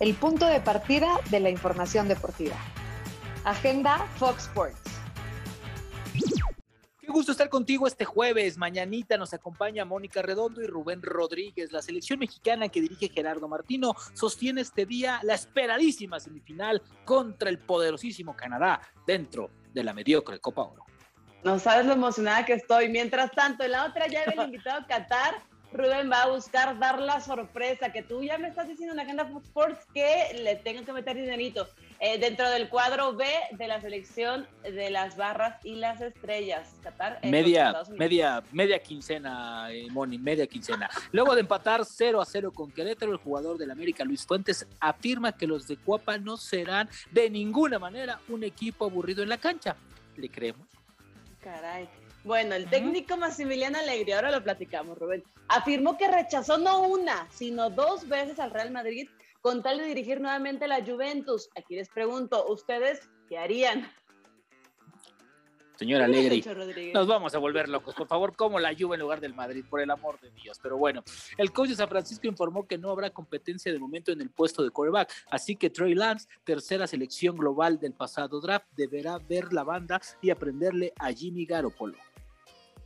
el 0.00 0.14
punto 0.14 0.46
de 0.46 0.60
partida 0.60 1.20
de 1.30 1.40
la 1.40 1.50
información 1.50 2.08
deportiva. 2.08 2.56
Agenda 3.44 4.06
Fox 4.16 4.44
Sports. 4.44 4.80
Qué 7.00 7.12
gusto 7.12 7.32
estar 7.32 7.48
contigo 7.48 7.86
este 7.86 8.04
jueves. 8.04 8.58
Mañanita 8.58 9.16
nos 9.16 9.32
acompaña 9.32 9.84
Mónica 9.84 10.20
Redondo 10.20 10.60
y 10.60 10.66
Rubén 10.66 11.00
Rodríguez. 11.02 11.72
La 11.72 11.80
selección 11.80 12.18
mexicana 12.18 12.68
que 12.68 12.82
dirige 12.82 13.08
Gerardo 13.08 13.48
Martino 13.48 13.94
sostiene 14.12 14.60
este 14.60 14.84
día 14.84 15.18
la 15.22 15.34
esperadísima 15.34 16.20
semifinal 16.20 16.82
contra 17.04 17.48
el 17.48 17.58
poderosísimo 17.58 18.36
Canadá 18.36 18.80
dentro 19.06 19.50
de 19.72 19.84
la 19.84 19.94
mediocre 19.94 20.38
Copa 20.38 20.62
Oro. 20.62 20.84
No 21.44 21.58
sabes 21.58 21.86
lo 21.86 21.94
emocionada 21.94 22.44
que 22.44 22.52
estoy. 22.52 22.88
Mientras 22.88 23.32
tanto, 23.32 23.64
en 23.64 23.72
la 23.72 23.86
otra 23.86 24.06
llave 24.06 24.34
el 24.36 24.44
invitado 24.44 24.82
a 24.82 24.86
Qatar, 24.86 25.42
Rubén 25.72 26.10
va 26.10 26.22
a 26.22 26.28
buscar 26.28 26.78
dar 26.78 26.98
la 26.98 27.20
sorpresa 27.20 27.92
que 27.92 28.02
tú 28.02 28.22
ya 28.22 28.38
me 28.38 28.48
estás 28.48 28.68
diciendo 28.68 28.92
en 28.92 28.96
la 28.96 29.02
agenda 29.02 29.26
Fox 29.26 29.46
Sports 29.46 29.86
que 29.92 30.40
le 30.42 30.56
tengo 30.56 30.84
que 30.84 30.92
meter 30.92 31.16
dinerito 31.16 31.68
eh, 32.00 32.18
dentro 32.18 32.48
del 32.48 32.68
cuadro 32.68 33.14
B 33.14 33.26
de 33.52 33.68
la 33.68 33.80
selección 33.80 34.46
de 34.62 34.90
las 34.90 35.16
barras 35.16 35.62
y 35.64 35.74
las 35.74 36.00
estrellas. 36.00 36.74
Qatar. 36.82 37.20
Media, 37.22 37.74
media, 37.90 38.42
media 38.50 38.78
quincena, 38.78 39.70
eh, 39.70 39.88
Moni, 39.90 40.16
media 40.16 40.46
quincena. 40.46 40.88
Luego 41.12 41.34
de 41.34 41.42
empatar 41.42 41.84
0 41.84 42.20
a 42.20 42.24
0 42.24 42.52
con 42.52 42.70
Querétaro, 42.70 43.12
el 43.12 43.18
jugador 43.18 43.58
del 43.58 43.70
América, 43.70 44.04
Luis 44.04 44.24
Fuentes, 44.24 44.66
afirma 44.80 45.32
que 45.32 45.46
los 45.46 45.66
de 45.66 45.76
Cuapa 45.76 46.16
no 46.16 46.36
serán 46.36 46.88
de 47.10 47.28
ninguna 47.28 47.78
manera 47.78 48.20
un 48.28 48.42
equipo 48.42 48.86
aburrido 48.86 49.22
en 49.22 49.28
la 49.28 49.38
cancha. 49.38 49.76
¿Le 50.16 50.30
creemos? 50.30 50.66
Caray. 51.40 51.88
Bueno, 52.24 52.54
el 52.54 52.68
técnico 52.68 53.16
Maximiliano 53.16 53.78
Alegre, 53.78 54.14
ahora 54.14 54.30
lo 54.30 54.42
platicamos, 54.42 54.98
Rubén, 54.98 55.24
afirmó 55.48 55.96
que 55.96 56.08
rechazó 56.08 56.58
no 56.58 56.82
una, 56.82 57.26
sino 57.30 57.70
dos 57.70 58.08
veces 58.08 58.38
al 58.38 58.50
Real 58.50 58.70
Madrid 58.70 59.08
con 59.40 59.62
tal 59.62 59.78
de 59.78 59.84
dirigir 59.84 60.20
nuevamente 60.20 60.66
la 60.68 60.84
Juventus. 60.84 61.48
Aquí 61.56 61.76
les 61.76 61.88
pregunto, 61.88 62.46
¿ustedes 62.48 63.08
qué 63.28 63.38
harían? 63.38 63.90
Señor 65.78 66.02
Alegre, 66.02 66.42
nos 66.92 67.06
vamos 67.06 67.36
a 67.36 67.38
volver 67.38 67.68
locos. 67.68 67.94
Por 67.94 68.08
favor, 68.08 68.34
como 68.34 68.58
la 68.58 68.74
Juve 68.76 68.96
en 68.96 69.00
lugar 69.00 69.20
del 69.20 69.32
Madrid, 69.32 69.64
por 69.70 69.80
el 69.80 69.88
amor 69.92 70.18
de 70.18 70.32
Dios. 70.32 70.58
Pero 70.60 70.76
bueno, 70.76 71.04
el 71.36 71.52
coach 71.52 71.68
de 71.68 71.76
San 71.76 71.88
Francisco 71.88 72.26
informó 72.26 72.66
que 72.66 72.76
no 72.76 72.90
habrá 72.90 73.10
competencia 73.10 73.72
de 73.72 73.78
momento 73.78 74.10
en 74.10 74.20
el 74.20 74.28
puesto 74.28 74.64
de 74.64 74.70
quarterback, 74.70 75.12
así 75.30 75.54
que 75.54 75.70
Trey 75.70 75.94
Lance, 75.94 76.26
tercera 76.42 76.88
selección 76.88 77.36
global 77.36 77.78
del 77.78 77.92
pasado 77.92 78.40
draft, 78.40 78.66
deberá 78.76 79.18
ver 79.18 79.52
la 79.52 79.62
banda 79.62 80.00
y 80.20 80.30
aprenderle 80.30 80.92
a 80.98 81.12
Jimmy 81.12 81.46
Garoppolo. 81.46 81.96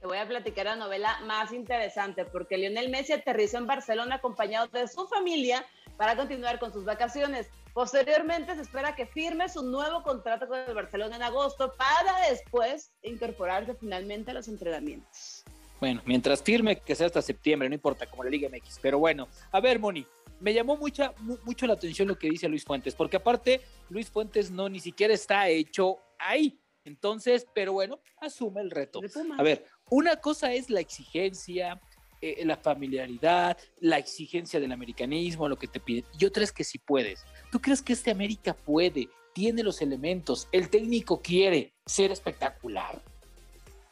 Te 0.00 0.06
voy 0.06 0.18
a 0.18 0.28
platicar 0.28 0.66
la 0.66 0.76
novela 0.76 1.18
más 1.24 1.52
interesante 1.52 2.24
porque 2.24 2.56
Lionel 2.56 2.88
Messi 2.88 3.12
aterrizó 3.12 3.58
en 3.58 3.66
Barcelona 3.66 4.16
acompañado 4.16 4.68
de 4.68 4.86
su 4.86 5.08
familia 5.08 5.66
para 5.96 6.16
continuar 6.16 6.60
con 6.60 6.72
sus 6.72 6.84
vacaciones. 6.84 7.48
Posteriormente 7.74 8.54
se 8.54 8.62
espera 8.62 8.94
que 8.94 9.06
firme 9.06 9.48
su 9.48 9.62
nuevo 9.62 10.04
contrato 10.04 10.46
con 10.46 10.58
el 10.58 10.74
Barcelona 10.74 11.16
en 11.16 11.22
agosto 11.22 11.72
para 11.76 12.28
después 12.30 12.92
incorporarse 13.02 13.74
finalmente 13.74 14.30
a 14.30 14.34
los 14.34 14.46
entrenamientos. 14.46 15.44
Bueno, 15.80 16.00
mientras 16.06 16.42
firme, 16.42 16.80
que 16.80 16.94
sea 16.94 17.06
hasta 17.06 17.22
septiembre, 17.22 17.68
no 17.68 17.74
importa, 17.74 18.06
como 18.06 18.24
la 18.24 18.30
Liga 18.30 18.48
MX. 18.48 18.78
Pero 18.80 18.98
bueno, 18.98 19.28
a 19.50 19.60
ver, 19.60 19.78
Moni, 19.78 20.06
me 20.40 20.54
llamó 20.54 20.76
mucha, 20.76 21.12
mucho 21.44 21.66
la 21.66 21.74
atención 21.74 22.08
lo 22.08 22.18
que 22.18 22.30
dice 22.30 22.48
Luis 22.48 22.64
Fuentes, 22.64 22.94
porque 22.94 23.16
aparte, 23.16 23.60
Luis 23.88 24.10
Fuentes 24.10 24.50
no 24.50 24.68
ni 24.68 24.80
siquiera 24.80 25.14
está 25.14 25.48
hecho 25.48 25.98
ahí. 26.18 26.58
Entonces, 26.84 27.46
pero 27.54 27.72
bueno, 27.72 28.00
asume 28.20 28.60
el 28.60 28.70
reto. 28.70 29.00
A 29.38 29.42
ver, 29.42 29.66
una 29.90 30.16
cosa 30.16 30.52
es 30.52 30.70
la 30.70 30.80
exigencia, 30.80 31.80
eh, 32.20 32.44
la 32.44 32.56
familiaridad, 32.56 33.56
la 33.80 33.98
exigencia 33.98 34.58
del 34.58 34.72
americanismo, 34.72 35.48
lo 35.48 35.56
que 35.56 35.68
te 35.68 35.80
piden. 35.80 36.04
Y 36.18 36.24
otra 36.24 36.42
es 36.42 36.52
que 36.52 36.64
si 36.64 36.78
puedes. 36.78 37.24
¿Tú 37.52 37.60
crees 37.60 37.82
que 37.82 37.92
este 37.92 38.10
América 38.10 38.54
puede? 38.54 39.08
Tiene 39.34 39.62
los 39.62 39.82
elementos, 39.82 40.48
el 40.50 40.68
técnico 40.68 41.22
quiere 41.22 41.74
ser 41.86 42.10
espectacular. 42.10 43.00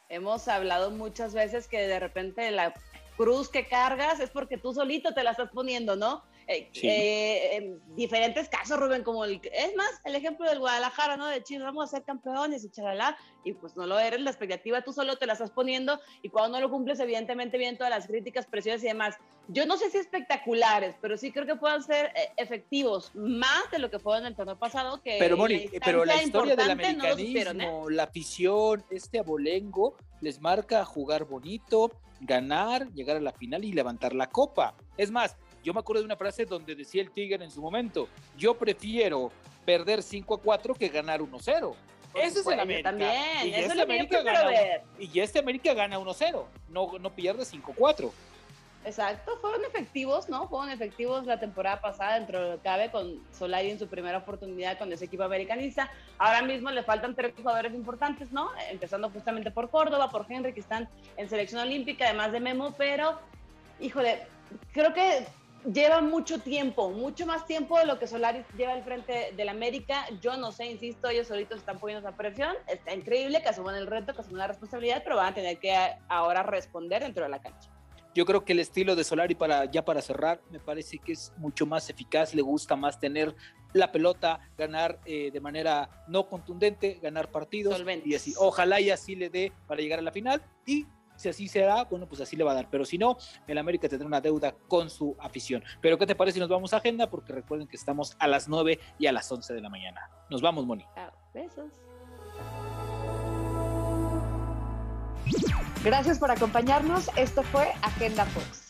Hemos 0.09 0.47
hablado 0.47 0.91
muchas 0.91 1.33
veces 1.33 1.67
que 1.67 1.87
de 1.87 1.99
repente 1.99 2.51
la 2.51 2.73
cruz 3.15 3.49
que 3.49 3.67
cargas 3.67 4.19
es 4.19 4.29
porque 4.29 4.57
tú 4.57 4.73
solito 4.73 5.13
te 5.13 5.23
la 5.23 5.31
estás 5.31 5.49
poniendo, 5.51 5.95
¿no? 5.95 6.23
Eh, 6.47 6.69
eh, 6.81 7.55
en 7.57 7.95
diferentes 7.95 8.47
casos, 8.47 8.79
Rubén, 8.79 9.03
como 9.03 9.25
el, 9.25 9.41
es 9.51 9.75
más, 9.75 9.89
el 10.05 10.15
ejemplo 10.15 10.49
del 10.49 10.59
Guadalajara, 10.59 11.17
¿no? 11.17 11.27
De 11.27 11.43
Chile, 11.43 11.65
vamos 11.65 11.89
a 11.89 11.97
ser 11.97 12.03
campeones 12.03 12.63
y 12.63 12.69
chalala, 12.69 13.17
y 13.43 13.51
pues 13.51 13.75
no 13.75 13.85
lo 13.85 13.99
eres, 13.99 14.21
la 14.21 14.29
expectativa 14.29 14.81
tú 14.81 14.93
solo 14.93 15.17
te 15.17 15.25
la 15.25 15.33
estás 15.33 15.51
poniendo, 15.51 15.99
y 16.21 16.29
cuando 16.29 16.57
no 16.57 16.65
lo 16.65 16.71
cumples, 16.71 17.01
evidentemente 17.01 17.57
vienen 17.57 17.77
todas 17.77 17.91
las 17.91 18.07
críticas, 18.07 18.45
presiones 18.47 18.81
y 18.83 18.87
demás. 18.87 19.15
Yo 19.49 19.65
no 19.65 19.75
sé 19.77 19.89
si 19.89 19.97
espectaculares, 19.97 20.95
pero 21.01 21.17
sí 21.17 21.33
creo 21.33 21.45
que 21.45 21.57
puedan 21.57 21.83
ser 21.83 22.13
eh, 22.15 22.29
efectivos, 22.37 23.11
más 23.13 23.69
de 23.69 23.79
lo 23.79 23.89
que 23.89 23.99
fue 23.99 24.17
en 24.17 24.27
el 24.27 24.35
torneo 24.35 24.57
pasado, 24.57 25.01
que 25.01 25.17
pero, 25.19 25.35
Moni, 25.35 25.69
pero 25.83 26.05
la 26.05 26.23
historia 26.23 26.55
del 26.55 26.71
americanismo, 26.71 27.89
la 27.89 28.03
afición, 28.03 28.85
este 28.89 29.19
abolengo, 29.19 29.97
les 30.21 30.39
marca 30.39 30.85
jugar 30.85 31.25
bonito, 31.25 31.91
ganar, 32.21 32.91
llegar 32.93 33.17
a 33.17 33.21
la 33.21 33.31
final 33.31 33.63
y 33.63 33.73
levantar 33.73 34.13
la 34.13 34.27
copa. 34.27 34.75
Es 34.97 35.11
más, 35.11 35.37
yo 35.67 35.73
me 35.73 35.81
acuerdo 35.81 36.01
de 36.01 36.05
una 36.05 36.15
frase 36.15 36.45
donde 36.45 36.73
decía 36.75 37.01
el 37.01 37.11
Tigre 37.11 37.43
en 37.43 37.51
su 37.51 37.61
momento, 37.61 38.07
yo 38.37 38.53
prefiero 38.53 39.33
perder 39.65 40.01
5 40.01 40.35
a 40.35 40.39
4 40.39 40.73
que 40.75 40.87
ganar 40.87 41.21
1 41.21 41.37
0. 41.41 41.75
Ese 42.13 42.39
es 42.39 42.47
el 42.47 42.61
América. 42.61 42.89
También, 42.89 43.11
y 43.43 43.53
eso 43.53 43.71
este 43.71 43.81
América 43.81 44.21
gana, 44.21 44.51
y 44.97 45.19
este 45.19 45.39
América 45.39 45.73
gana 45.73 45.99
1-0, 45.99 46.45
no, 46.69 46.97
no 46.97 47.09
pierde 47.13 47.43
5-4. 47.43 48.09
Exacto, 48.85 49.37
fueron 49.41 49.65
efectivos, 49.65 50.29
¿no? 50.29 50.47
Fueron 50.47 50.69
efectivos 50.69 51.25
la 51.25 51.37
temporada 51.37 51.81
pasada 51.81 52.17
dentro 52.17 52.41
de 52.41 52.51
lo 52.51 52.55
que 52.55 52.63
cabe 52.63 52.89
con 52.89 53.21
Solari 53.37 53.69
en 53.69 53.77
su 53.77 53.89
primera 53.89 54.19
oportunidad 54.19 54.77
con 54.77 54.93
ese 54.93 55.03
equipo 55.03 55.23
americanista. 55.23 55.91
Ahora 56.17 56.43
mismo 56.43 56.71
le 56.71 56.81
faltan 56.83 57.13
tres 57.13 57.33
jugadores 57.35 57.73
importantes, 57.73 58.31
¿no? 58.31 58.51
Empezando 58.71 59.09
justamente 59.09 59.51
por 59.51 59.69
Córdoba, 59.69 60.09
por 60.09 60.25
Henry, 60.29 60.53
que 60.53 60.61
están 60.61 60.87
en 61.17 61.27
selección 61.27 61.59
olímpica, 61.59 62.05
además 62.05 62.31
de 62.31 62.39
Memo, 62.39 62.73
pero, 62.77 63.19
híjole, 63.81 64.27
creo 64.71 64.93
que 64.93 65.27
lleva 65.65 66.01
mucho 66.01 66.39
tiempo, 66.39 66.89
mucho 66.89 67.25
más 67.25 67.45
tiempo 67.45 67.77
de 67.77 67.85
lo 67.85 67.99
que 67.99 68.07
Solari 68.07 68.43
lleva 68.57 68.73
al 68.73 68.83
frente 68.83 69.33
del 69.35 69.49
América. 69.49 70.05
Yo 70.21 70.37
no 70.37 70.51
sé, 70.51 70.65
insisto, 70.65 71.09
ellos 71.09 71.27
solitos 71.27 71.59
están 71.59 71.79
poniendo 71.79 72.07
esa 72.07 72.17
presión. 72.17 72.55
Está 72.67 72.93
increíble 72.93 73.41
que 73.41 73.49
asuman 73.49 73.75
el 73.75 73.87
reto, 73.87 74.13
que 74.13 74.21
asuman 74.21 74.39
la 74.39 74.47
responsabilidad, 74.47 75.01
pero 75.03 75.15
van 75.15 75.31
a 75.31 75.35
tener 75.35 75.59
que 75.59 75.75
ahora 76.07 76.43
responder 76.43 77.03
dentro 77.03 77.23
de 77.23 77.29
la 77.29 77.41
cancha. 77.41 77.69
Yo 78.13 78.25
creo 78.25 78.43
que 78.43 78.53
el 78.53 78.59
estilo 78.59 78.95
de 78.95 79.03
Solari 79.03 79.35
para 79.35 79.65
ya 79.65 79.85
para 79.85 80.01
cerrar 80.01 80.41
me 80.49 80.59
parece 80.59 80.97
que 80.97 81.11
es 81.11 81.31
mucho 81.37 81.67
más 81.67 81.87
eficaz, 81.87 82.33
le 82.33 82.41
gusta 82.41 82.75
más 82.75 82.99
tener 82.99 83.35
la 83.73 83.91
pelota, 83.91 84.39
ganar 84.57 84.99
eh, 85.05 85.29
de 85.29 85.39
manera 85.39 86.03
no 86.07 86.27
contundente, 86.27 86.99
ganar 86.99 87.29
partidos 87.29 87.83
y 88.03 88.15
así. 88.15 88.33
Ojalá 88.37 88.81
y 88.81 88.89
así 88.89 89.15
le 89.15 89.29
dé 89.29 89.51
para 89.67 89.81
llegar 89.81 89.99
a 89.99 90.01
la 90.01 90.11
final 90.11 90.41
y 90.65 90.87
si 91.17 91.27
así 91.27 91.47
será, 91.49 91.83
bueno, 91.83 92.07
pues 92.07 92.21
así 92.21 92.37
le 92.37 92.45
va 92.45 92.51
a 92.51 92.55
dar. 92.55 92.69
Pero 92.69 92.85
si 92.85 92.97
no, 92.97 93.17
el 93.45 93.57
América 93.57 93.89
tendrá 93.89 94.07
una 94.07 94.21
deuda 94.21 94.55
con 94.67 94.89
su 94.89 95.15
afición. 95.19 95.63
Pero 95.81 95.97
¿qué 95.97 96.07
te 96.07 96.15
parece 96.15 96.35
si 96.35 96.39
nos 96.39 96.49
vamos 96.49 96.73
a 96.73 96.77
agenda? 96.77 97.09
Porque 97.09 97.33
recuerden 97.33 97.67
que 97.67 97.75
estamos 97.75 98.15
a 98.19 98.27
las 98.27 98.47
9 98.47 98.79
y 98.97 99.07
a 99.07 99.11
las 99.11 99.29
11 99.29 99.53
de 99.53 99.61
la 99.61 99.69
mañana. 99.69 100.09
Nos 100.29 100.41
vamos, 100.41 100.65
Moni. 100.65 100.85
besos. 101.33 101.73
Gracias 105.83 106.19
por 106.19 106.31
acompañarnos. 106.31 107.09
Esto 107.15 107.43
fue 107.43 107.71
Agenda 107.81 108.25
Fox. 108.25 108.66